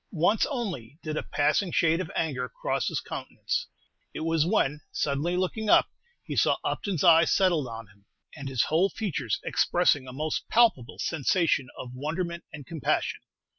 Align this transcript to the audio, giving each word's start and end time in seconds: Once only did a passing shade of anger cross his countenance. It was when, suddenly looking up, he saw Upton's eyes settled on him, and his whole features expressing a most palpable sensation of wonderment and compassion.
Once 0.09 0.47
only 0.47 0.97
did 1.03 1.15
a 1.15 1.21
passing 1.21 1.71
shade 1.71 2.01
of 2.01 2.09
anger 2.15 2.49
cross 2.49 2.87
his 2.87 2.99
countenance. 2.99 3.67
It 4.15 4.21
was 4.21 4.47
when, 4.47 4.81
suddenly 4.91 5.37
looking 5.37 5.69
up, 5.69 5.89
he 6.23 6.35
saw 6.35 6.55
Upton's 6.63 7.03
eyes 7.03 7.31
settled 7.31 7.67
on 7.67 7.85
him, 7.85 8.07
and 8.35 8.49
his 8.49 8.63
whole 8.63 8.89
features 8.89 9.39
expressing 9.43 10.07
a 10.07 10.11
most 10.11 10.49
palpable 10.49 10.97
sensation 10.97 11.67
of 11.77 11.91
wonderment 11.93 12.45
and 12.51 12.65
compassion. 12.65 13.19